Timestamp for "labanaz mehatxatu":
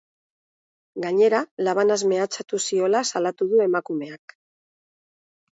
1.67-2.63